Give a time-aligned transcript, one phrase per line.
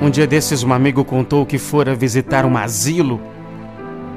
[0.00, 3.20] Um dia desses, um amigo contou que fora visitar um asilo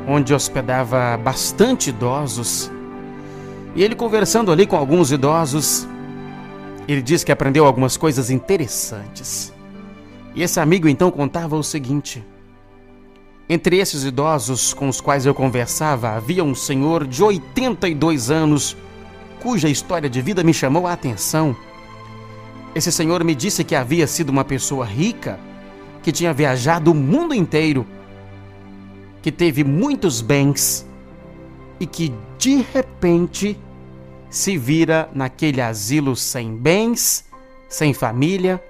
[0.07, 2.71] onde hospedava bastante idosos.
[3.75, 5.87] E ele conversando ali com alguns idosos,
[6.87, 9.53] ele disse que aprendeu algumas coisas interessantes.
[10.33, 12.23] E esse amigo então contava o seguinte:
[13.49, 18.77] Entre esses idosos com os quais eu conversava, havia um senhor de 82 anos,
[19.39, 21.55] cuja história de vida me chamou a atenção.
[22.73, 25.39] Esse senhor me disse que havia sido uma pessoa rica
[26.05, 27.83] que tinha viajado o mundo inteiro,
[29.23, 30.85] que teve muitos bens
[31.79, 33.59] e que de repente
[34.29, 37.25] se vira naquele asilo sem bens,
[37.67, 38.63] sem família,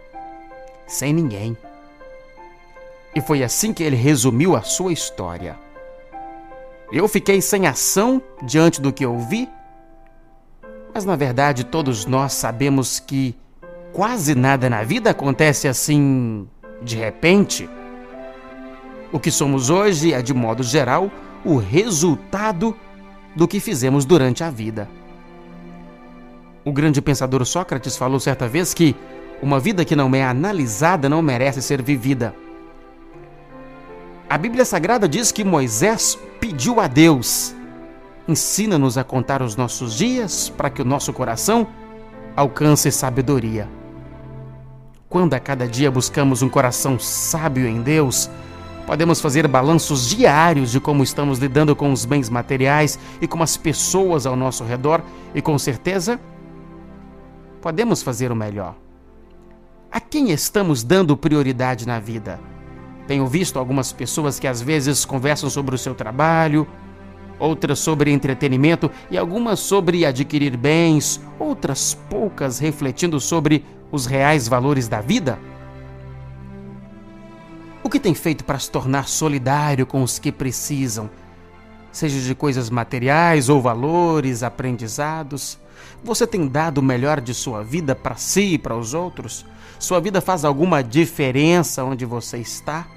[0.88, 1.57] sem ninguém.
[3.13, 5.57] E foi assim que ele resumiu a sua história.
[6.90, 9.49] Eu fiquei sem ação diante do que ouvi,
[10.93, 13.35] mas na verdade todos nós sabemos que
[13.91, 16.48] quase nada na vida acontece assim
[16.81, 17.70] de repente,
[19.12, 21.12] o que somos hoje é, de modo geral,
[21.43, 22.76] o resultado
[23.35, 24.90] do que fizemos durante a vida.
[26.63, 28.96] O grande pensador Sócrates falou certa vez que
[29.41, 32.34] uma vida que não é analisada não merece ser vivida.
[34.27, 37.55] A Bíblia Sagrada diz que Moisés pediu a Deus:
[38.27, 41.68] ensina-nos a contar os nossos dias para que o nosso coração
[42.35, 43.70] alcance sabedoria.
[45.09, 48.29] Quando a cada dia buscamos um coração sábio em Deus,
[48.87, 53.55] podemos fazer balanços diários de como estamos lidando com os bens materiais e com as
[53.55, 55.01] pessoas ao nosso redor
[55.34, 56.20] e com certeza
[57.62, 58.75] podemos fazer o melhor.
[59.91, 62.40] A quem estamos dando prioridade na vida?
[63.07, 66.67] Tenho visto algumas pessoas que às vezes conversam sobre o seu trabalho,
[67.40, 73.63] outras sobre entretenimento e algumas sobre adquirir bens, outras poucas refletindo sobre
[73.96, 75.40] os reais valores da vida?
[77.81, 81.09] O que tem feito para se tornar solidário com os que precisam,
[81.92, 85.58] seja de coisas materiais ou valores, aprendizados?
[86.03, 89.46] Você tem dado o melhor de sua vida para si e para os outros?
[89.80, 92.88] Sua vida faz alguma diferença onde você está?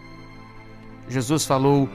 [1.09, 1.89] Jesus falou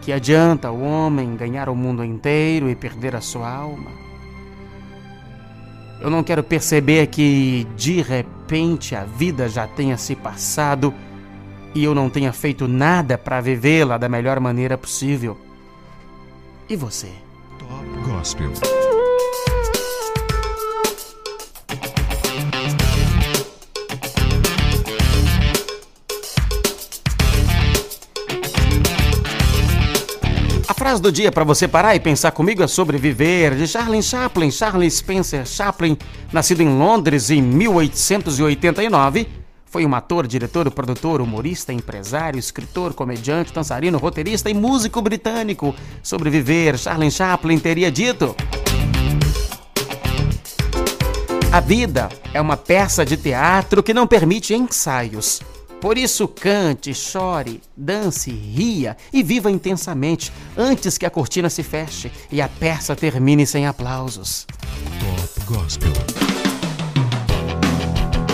[0.00, 4.05] que adianta o homem ganhar o mundo inteiro e perder a sua alma?
[6.00, 10.92] Eu não quero perceber que de repente a vida já tenha se passado
[11.74, 15.38] e eu não tenha feito nada para vivê-la da melhor maneira possível.
[16.68, 17.10] E você?
[17.58, 18.52] Top Gospel.
[30.86, 34.52] Frase do dia para você parar e pensar comigo é sobre viver, de Charles Chaplin.
[34.52, 35.98] Charles Spencer Chaplin,
[36.32, 39.26] nascido em Londres em 1889,
[39.64, 45.74] foi um ator, diretor, produtor, humorista, empresário, escritor, comediante, dançarino, roteirista e músico britânico.
[46.04, 48.36] Sobre viver, Charles Chaplin teria dito:
[51.50, 55.42] A vida é uma peça de teatro que não permite ensaios.
[55.80, 62.10] Por isso, cante, chore, dance, ria e viva intensamente antes que a cortina se feche
[62.30, 64.46] e a peça termine sem aplausos.
[64.98, 66.25] Top Gospel.